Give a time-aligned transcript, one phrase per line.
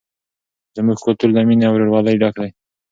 [0.75, 2.49] زموږ کلتور له مینې او ورورولۍ ډک دی.